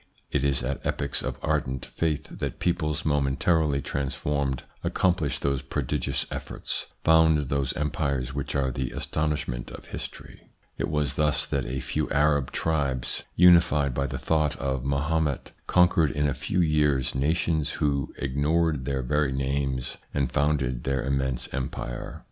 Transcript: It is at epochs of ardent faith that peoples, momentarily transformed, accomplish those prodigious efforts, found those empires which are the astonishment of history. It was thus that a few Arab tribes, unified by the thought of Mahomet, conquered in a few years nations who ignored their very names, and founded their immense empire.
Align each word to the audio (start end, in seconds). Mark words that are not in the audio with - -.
It 0.31 0.43
is 0.43 0.63
at 0.63 0.83
epochs 0.83 1.21
of 1.21 1.37
ardent 1.43 1.85
faith 1.85 2.27
that 2.39 2.57
peoples, 2.57 3.05
momentarily 3.05 3.83
transformed, 3.83 4.63
accomplish 4.83 5.37
those 5.37 5.61
prodigious 5.61 6.25
efforts, 6.31 6.87
found 7.03 7.49
those 7.49 7.71
empires 7.73 8.33
which 8.33 8.55
are 8.55 8.71
the 8.71 8.89
astonishment 8.93 9.69
of 9.69 9.89
history. 9.89 10.49
It 10.75 10.87
was 10.89 11.13
thus 11.13 11.45
that 11.45 11.67
a 11.67 11.81
few 11.81 12.09
Arab 12.09 12.51
tribes, 12.51 13.25
unified 13.35 13.93
by 13.93 14.07
the 14.07 14.17
thought 14.17 14.55
of 14.55 14.83
Mahomet, 14.83 15.51
conquered 15.67 16.09
in 16.09 16.27
a 16.27 16.33
few 16.33 16.61
years 16.61 17.13
nations 17.13 17.73
who 17.73 18.11
ignored 18.17 18.85
their 18.85 19.03
very 19.03 19.31
names, 19.31 19.99
and 20.15 20.31
founded 20.31 20.83
their 20.83 21.03
immense 21.03 21.47
empire. 21.53 22.19